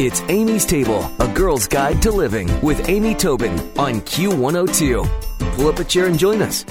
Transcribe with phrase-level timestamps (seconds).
[0.00, 5.54] It's Amy's Table, a girl's guide to living with Amy Tobin on Q102.
[5.54, 6.64] Pull up a chair and join us.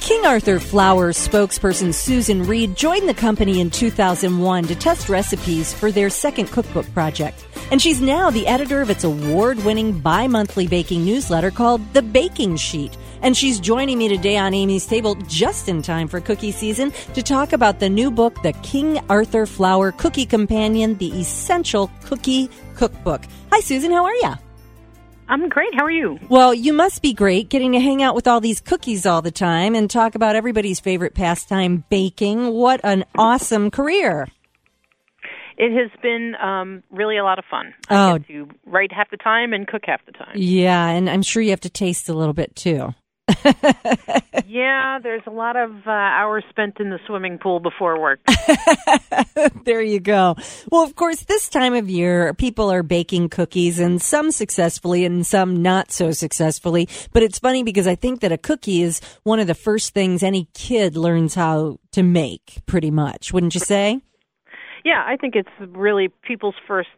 [0.00, 5.92] King Arthur Flour spokesperson Susan Reid joined the company in 2001 to test recipes for
[5.92, 7.46] their second cookbook project.
[7.70, 12.00] And she's now the editor of its award winning bi monthly baking newsletter called The
[12.00, 12.96] Baking Sheet.
[13.22, 17.22] And she's joining me today on Amy's Table just in time for cookie season to
[17.22, 23.22] talk about the new book, The King Arthur Flour Cookie Companion, the Essential Cookie Cookbook.
[23.52, 23.92] Hi, Susan.
[23.92, 24.32] How are you?
[25.28, 25.72] I'm great.
[25.74, 26.18] How are you?
[26.28, 29.30] Well, you must be great getting to hang out with all these cookies all the
[29.30, 32.52] time and talk about everybody's favorite pastime, baking.
[32.52, 34.28] What an awesome career.
[35.56, 37.72] It has been um, really a lot of fun.
[37.88, 38.14] Oh.
[38.14, 40.32] I get to write half the time and cook half the time.
[40.34, 42.94] Yeah, and I'm sure you have to taste a little bit too.
[44.46, 48.20] yeah, there's a lot of uh, hours spent in the swimming pool before work.
[49.64, 50.36] there you go.
[50.70, 55.26] Well, of course, this time of year, people are baking cookies and some successfully and
[55.26, 56.88] some not so successfully.
[57.12, 60.22] But it's funny because I think that a cookie is one of the first things
[60.22, 63.32] any kid learns how to make, pretty much.
[63.32, 64.00] Wouldn't you say?
[64.84, 66.88] Yeah, I think it's really people's first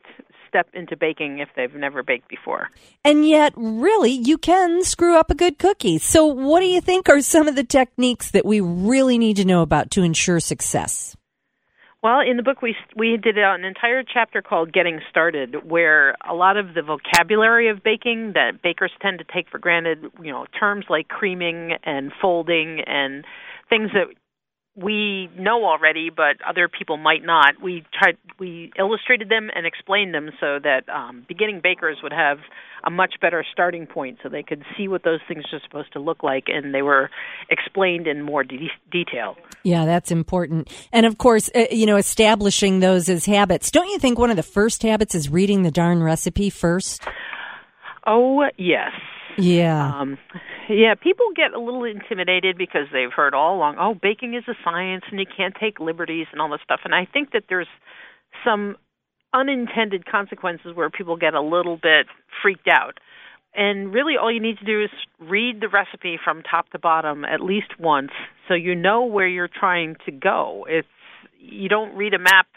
[0.55, 2.70] step into baking if they've never baked before.
[3.05, 5.98] And yet, really, you can screw up a good cookie.
[5.98, 9.44] So, what do you think are some of the techniques that we really need to
[9.44, 11.16] know about to ensure success?
[12.05, 16.34] Well, in the book we we did an entire chapter called "Getting Started," where a
[16.34, 20.44] lot of the vocabulary of baking that bakers tend to take for granted, you know,
[20.61, 23.24] terms like creaming and folding and
[23.70, 24.14] things that
[24.77, 27.62] we know already, but other people might not.
[27.62, 32.39] We tried, we illustrated them and explained them so that um, beginning bakers would have
[32.84, 36.00] a much better starting point, so they could see what those things are supposed to
[36.00, 37.08] look like, and they were
[37.50, 39.36] explained in more de- detail.
[39.62, 40.69] Yeah, that's important.
[40.92, 43.70] And of course, uh, you know, establishing those as habits.
[43.70, 47.02] Don't you think one of the first habits is reading the darn recipe first?
[48.06, 48.91] Oh yes.
[49.39, 50.01] Yeah.
[50.01, 50.18] Um,
[50.69, 54.55] yeah, people get a little intimidated because they've heard all along, oh, baking is a
[54.64, 56.80] science and you can't take liberties and all this stuff.
[56.85, 57.69] And I think that there's
[58.45, 58.77] some
[59.33, 62.07] unintended consequences where people get a little bit
[62.42, 62.98] freaked out.
[63.57, 67.24] And really, all you need to do is read the recipe from top to bottom
[67.24, 68.11] at least once,
[68.48, 70.67] so you know where you're trying to go.
[70.69, 70.89] It's
[71.39, 72.48] you don't read a map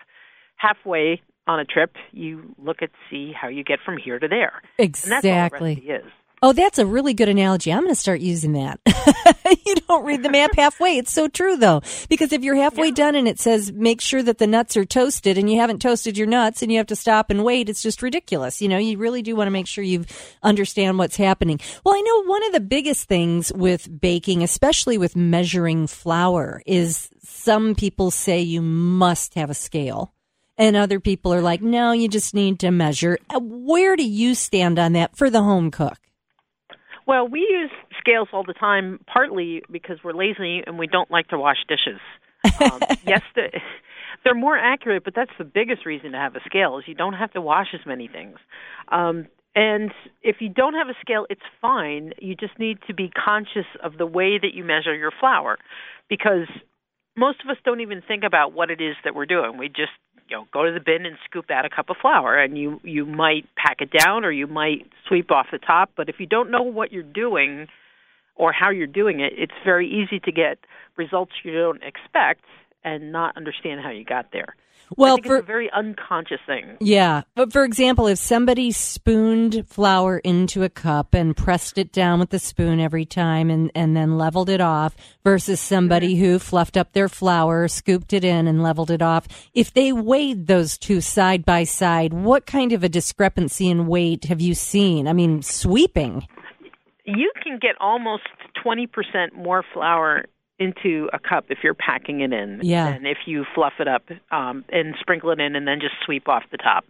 [0.56, 1.94] halfway on a trip.
[2.12, 4.62] You look at see how you get from here to there.
[4.80, 5.30] Exactly.
[5.30, 6.12] And that's all a recipe is.
[6.44, 7.74] Oh, that's a really good analogy.
[7.74, 8.80] I'm going to start using that.
[9.66, 10.98] you don't read the map halfway.
[10.98, 11.82] It's so true though.
[12.10, 12.94] Because if you're halfway yeah.
[12.94, 16.16] done and it says make sure that the nuts are toasted and you haven't toasted
[16.16, 18.62] your nuts and you have to stop and wait, it's just ridiculous.
[18.62, 20.06] You know, you really do want to make sure you
[20.44, 21.60] understand what's happening.
[21.84, 27.10] Well, I know one of the biggest things with baking, especially with measuring flour, is
[27.24, 30.14] some people say you must have a scale.
[30.60, 33.18] And other people are like, no, you just need to measure.
[33.30, 35.98] Uh, where do you stand on that for the home cook?
[37.08, 41.30] Well, we use scales all the time, partly because we're lazy and we don't like
[41.30, 42.02] to wash dishes.
[42.62, 43.48] Um, yes, the,
[44.24, 47.14] they're more accurate, but that's the biggest reason to have a scale is you don't
[47.14, 48.38] have to wash as many things.
[48.90, 49.92] Um, and
[50.22, 52.12] if you don't have a scale, it's fine.
[52.20, 55.58] You just need to be conscious of the way that you measure your flour,
[56.10, 56.48] because
[57.16, 59.58] most of us don't even think about what it is that we're doing.
[59.58, 59.96] We just
[60.30, 62.80] you know go to the bin and scoop out a cup of flour and you
[62.84, 66.26] you might pack it down or you might sweep off the top but if you
[66.26, 67.68] don't know what you're doing
[68.36, 70.60] or how you're doing it it's very easy to get
[70.98, 72.44] results you don't expect
[72.84, 74.56] and not understand how you got there
[74.96, 76.78] well, for, it's a very unconscious thing.
[76.80, 82.20] Yeah, but for example, if somebody spooned flour into a cup and pressed it down
[82.20, 86.24] with the spoon every time, and and then leveled it off, versus somebody mm-hmm.
[86.24, 90.48] who fluffed up their flour, scooped it in, and leveled it off, if they weighed
[90.48, 95.08] those two side by side, what kind of a discrepancy in weight have you seen?
[95.08, 96.28] I mean, sweeping.
[97.04, 98.24] You can get almost
[98.64, 100.26] twenty percent more flour
[100.60, 102.88] into a cup if you're packing it in yeah.
[102.88, 106.28] and if you fluff it up um, and sprinkle it in and then just sweep
[106.28, 106.86] off the top.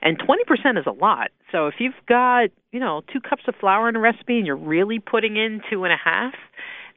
[0.00, 1.30] And 20% is a lot.
[1.52, 4.56] So if you've got, you know, two cups of flour in a recipe and you're
[4.56, 6.34] really putting in two and a half,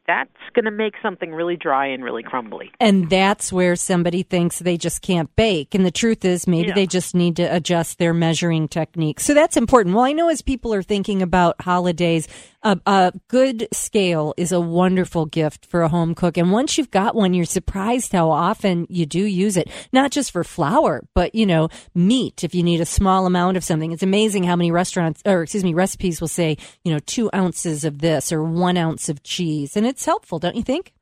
[0.07, 2.71] that's going to make something really dry and really crumbly.
[2.79, 5.73] And that's where somebody thinks they just can't bake.
[5.73, 6.75] And the truth is, maybe yeah.
[6.75, 9.19] they just need to adjust their measuring technique.
[9.19, 9.95] So that's important.
[9.95, 12.27] Well, I know as people are thinking about holidays,
[12.65, 16.35] a, a, good scale is a wonderful gift for a home cook.
[16.35, 20.31] And once you've got one, you're surprised how often you do use it, not just
[20.31, 22.43] for flour, but, you know, meat.
[22.43, 25.63] If you need a small amount of something, it's amazing how many restaurants, or excuse
[25.63, 29.77] me, recipes will say, you know, two ounces of this or one ounce of cheese.
[29.77, 30.93] And it's helpful, don't you think?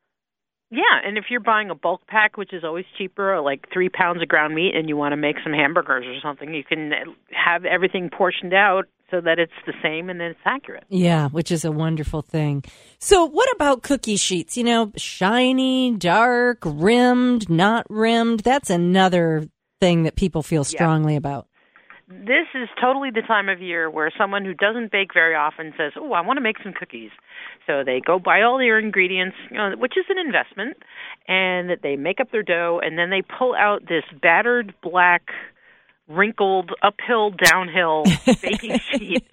[0.70, 4.22] Yeah, and if you're buying a bulk pack, which is always cheaper, like three pounds
[4.22, 6.92] of ground meat, and you want to make some hamburgers or something, you can
[7.32, 10.84] have everything portioned out so that it's the same and then it's accurate.
[10.90, 12.64] Yeah, which is a wonderful thing.
[13.00, 14.58] So, what about cookie sheets?
[14.58, 18.42] You know, shiny, dark, rimmed, not rimmed.
[18.42, 19.48] That's another
[19.80, 21.18] thing that people feel strongly yeah.
[21.18, 21.48] about
[22.22, 25.94] this is totally the time of year where someone who doesn't bake very often says,
[25.96, 27.12] "Oh, I want to make some cookies."
[27.66, 30.78] So they go buy all their ingredients, you know, which is an investment,
[31.28, 35.30] and they make up their dough, and then they pull out this battered black,
[36.08, 38.04] wrinkled, uphill, downhill
[38.42, 39.26] baking sheet,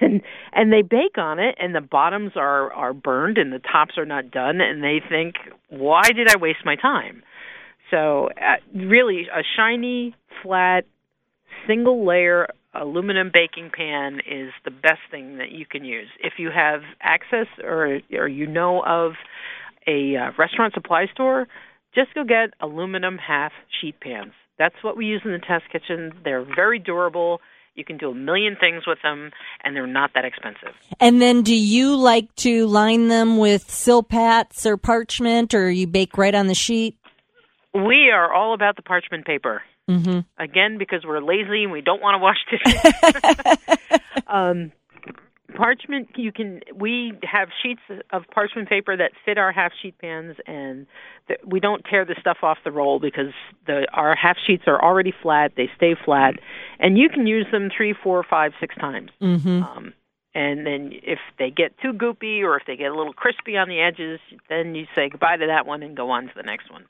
[0.00, 0.22] and
[0.52, 4.06] and they bake on it, and the bottoms are are burned and the tops are
[4.06, 5.36] not done, and they think,
[5.68, 7.22] "Why did I waste my time?"
[7.90, 10.86] So, uh, really, a shiny, flat
[11.66, 16.08] single layer aluminum baking pan is the best thing that you can use.
[16.20, 19.12] If you have access or or you know of
[19.86, 21.48] a uh, restaurant supply store,
[21.94, 24.32] just go get aluminum half sheet pans.
[24.58, 26.12] That's what we use in the test kitchen.
[26.24, 27.40] They're very durable.
[27.74, 29.30] You can do a million things with them,
[29.64, 30.74] and they're not that expensive.
[31.00, 36.18] And then, do you like to line them with silpats or parchment, or you bake
[36.18, 36.96] right on the sheet?
[37.74, 39.62] We are all about the parchment paper.
[39.90, 40.20] Mm-hmm.
[40.42, 44.00] Again, because we're lazy and we don't want to wash dishes.
[44.26, 44.72] um,
[45.54, 47.80] parchment you can we have sheets
[48.10, 50.86] of parchment paper that fit our half sheet pans and
[51.28, 53.32] the, we don't tear the stuff off the roll because
[53.66, 56.34] the our half sheets are already flat they stay flat
[56.78, 59.62] and you can use them three four five six times mm-hmm.
[59.62, 59.92] um,
[60.34, 63.68] and then if they get too goopy or if they get a little crispy on
[63.68, 66.70] the edges then you say goodbye to that one and go on to the next
[66.70, 66.84] one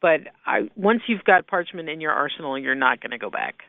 [0.00, 3.62] but I, once you've got parchment in your arsenal, you're not going to go back.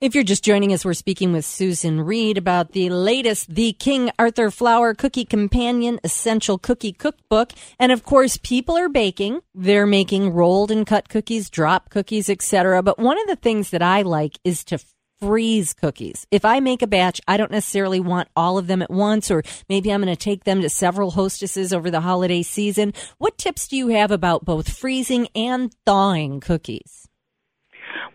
[0.00, 4.10] If you're just joining us, we're speaking with Susan Reid about the latest The King
[4.18, 7.52] Arthur Flour Cookie Companion Essential Cookie Cookbook.
[7.78, 9.40] And of course, people are baking.
[9.54, 12.82] They're making rolled and cut cookies, drop cookies, etc.
[12.82, 14.78] But one of the things that I like is to
[15.22, 16.26] freeze cookies.
[16.32, 19.44] If I make a batch, I don't necessarily want all of them at once, or
[19.68, 22.92] maybe I'm going to take them to several hostesses over the holiday season.
[23.18, 27.08] What tips do you have about both freezing and thawing cookies?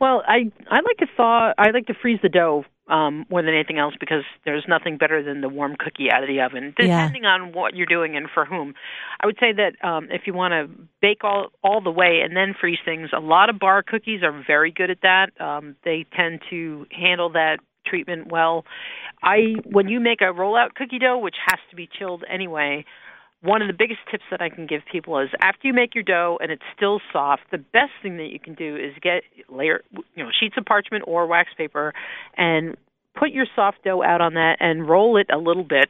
[0.01, 1.53] Well, I I like to thaw.
[1.57, 5.21] I like to freeze the dough um, more than anything else because there's nothing better
[5.21, 7.29] than the warm cookie out of the oven, depending yeah.
[7.29, 8.73] on what you're doing and for whom.
[9.21, 10.69] I would say that um, if you want to
[11.01, 14.43] bake all all the way and then freeze things, a lot of bar cookies are
[14.45, 15.39] very good at that.
[15.41, 18.65] Um, they tend to handle that treatment well.
[19.23, 22.85] I when you make a rollout cookie dough, which has to be chilled anyway.
[23.41, 26.03] One of the biggest tips that I can give people is after you make your
[26.03, 29.81] dough and it's still soft, the best thing that you can do is get layer,
[30.15, 31.93] you know, sheets of parchment or wax paper
[32.35, 32.75] and
[33.15, 35.89] put your soft dough out on that and roll it a little bit.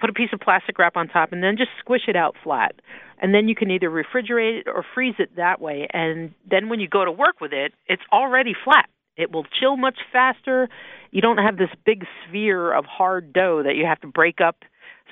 [0.00, 2.74] Put a piece of plastic wrap on top and then just squish it out flat.
[3.20, 5.88] And then you can either refrigerate it or freeze it that way.
[5.92, 8.88] And then when you go to work with it, it's already flat.
[9.16, 10.68] It will chill much faster.
[11.10, 14.58] You don't have this big sphere of hard dough that you have to break up,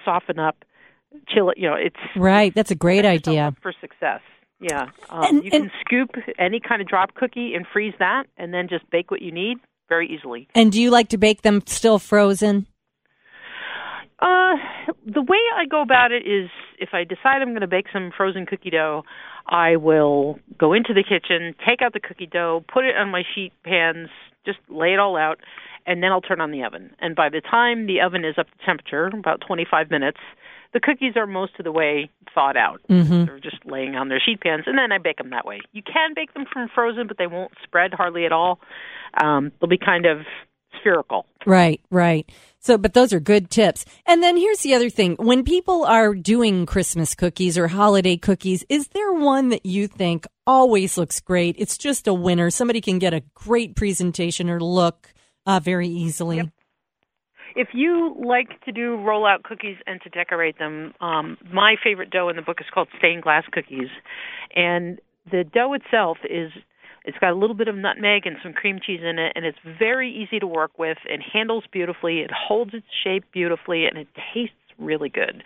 [0.04, 0.64] soften up
[1.28, 1.58] chill it.
[1.58, 2.54] You know, it's right.
[2.54, 4.20] That's a great idea for success.
[4.58, 8.54] Yeah, um, and, you can scoop any kind of drop cookie and freeze that, and
[8.54, 9.58] then just bake what you need
[9.88, 10.48] very easily.
[10.54, 12.66] And do you like to bake them still frozen?
[14.18, 14.56] Uh,
[15.04, 16.48] the way I go about it is
[16.78, 19.02] if I decide I'm going to bake some frozen cookie dough,
[19.46, 23.22] I will go into the kitchen, take out the cookie dough, put it on my
[23.34, 24.08] sheet pans,
[24.46, 25.38] just lay it all out,
[25.86, 26.92] and then I'll turn on the oven.
[26.98, 30.18] And by the time the oven is up to temperature, about 25 minutes,
[30.72, 32.80] the cookies are most of the way thawed out.
[32.88, 33.24] Mm-hmm.
[33.24, 35.60] They're just laying on their sheet pans, and then I bake them that way.
[35.72, 38.60] You can bake them from frozen, but they won't spread hardly at all.
[39.22, 40.18] Um, they'll be kind of
[40.80, 41.26] spherical.
[41.46, 42.30] Right, right.
[42.58, 43.84] So, but those are good tips.
[44.06, 45.14] And then here's the other thing.
[45.18, 50.26] When people are doing Christmas cookies or holiday cookies, is there one that you think
[50.46, 51.54] always looks great?
[51.58, 52.50] It's just a winner.
[52.50, 55.14] Somebody can get a great presentation or look
[55.46, 56.38] uh, very easily.
[56.38, 56.48] Yep
[57.56, 62.28] if you like to do rollout cookies and to decorate them, um, my favorite dough
[62.28, 63.88] in the book is called stained glass cookies,
[64.54, 66.52] and the dough itself is
[67.06, 69.58] it's got a little bit of nutmeg and some cream cheese in it, and it's
[69.78, 70.98] very easy to work with.
[71.06, 75.42] It handles beautifully, it holds its shape beautifully, and it tastes really good.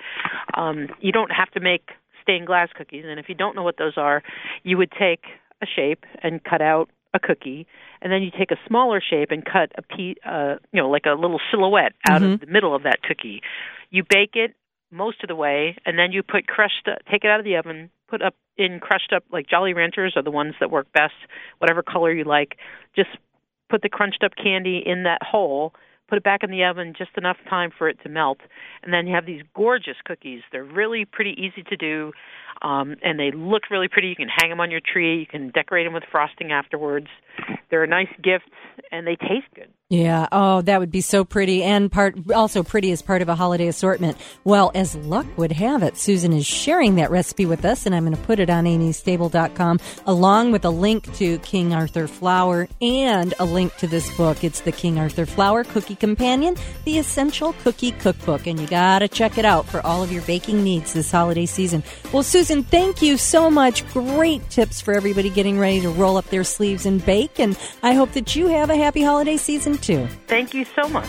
[0.54, 1.90] Um, you don't have to make
[2.22, 4.22] stained glass cookies, and if you don't know what those are,
[4.64, 5.22] you would take
[5.62, 7.66] a shape and cut out a cookie,
[8.00, 11.06] and then you take a smaller shape and cut a piece, uh, you know, like
[11.06, 12.34] a little silhouette out mm-hmm.
[12.34, 13.42] of the middle of that cookie.
[13.90, 14.54] You bake it
[14.92, 17.56] most of the way, and then you put crushed, uh, take it out of the
[17.56, 21.14] oven, put up in crushed up like Jolly Ranchers are the ones that work best,
[21.58, 22.56] whatever color you like.
[22.94, 23.10] Just
[23.68, 25.72] put the crunched up candy in that hole,
[26.08, 28.38] put it back in the oven just enough time for it to melt,
[28.82, 30.42] and then you have these gorgeous cookies.
[30.50, 32.12] They're really pretty easy to do,
[32.62, 34.08] um, and they look really pretty.
[34.08, 35.20] You can hang them on your tree.
[35.20, 37.08] You can decorate them with frosting afterwards.
[37.70, 38.50] They're a nice gift,
[38.90, 39.68] and they taste good.
[39.88, 40.28] Yeah.
[40.30, 43.66] Oh, that would be so pretty, and part also pretty as part of a holiday
[43.66, 44.16] assortment.
[44.44, 48.04] Well, as luck would have it, Susan is sharing that recipe with us, and I'm
[48.04, 53.34] going to put it on amystable.com along with a link to King Arthur flour and
[53.40, 54.44] a link to this book.
[54.44, 59.08] It's the King Arthur Flour Cookie Companion, the Essential Cookie Cookbook, and you got to
[59.08, 61.82] check it out for all of your baking needs this holiday season.
[62.12, 63.86] Well, Susan, thank you so much.
[63.92, 67.92] Great tips for everybody getting ready to roll up their sleeves and bake, and I
[67.92, 70.08] hope that you have a happy holiday season too.
[70.26, 71.08] Thank you so much.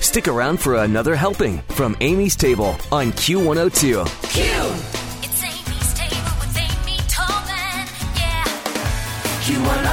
[0.00, 4.04] Stick around for another helping from Amy's Table on Q102.
[4.32, 4.42] Q.
[5.22, 7.88] It's Amy's table with Amy Tobin.
[8.14, 8.44] Yeah.
[9.44, 9.83] Q102.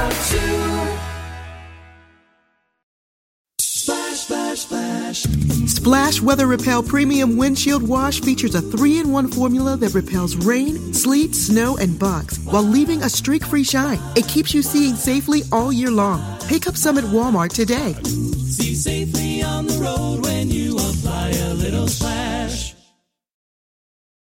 [4.53, 10.93] Splash Weather Repel Premium Windshield Wash features a three in one formula that repels rain,
[10.93, 13.99] sleet, snow, and bugs while leaving a streak free shine.
[14.17, 16.21] It keeps you seeing safely all year long.
[16.49, 17.93] Pick up some at Walmart today.
[18.03, 20.70] See safely on the road when you